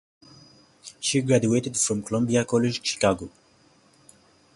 She 0.99 1.21
graduated 1.21 1.77
from 1.77 2.01
Columbia 2.01 2.43
College 2.43 2.83
Chicago. 2.83 3.29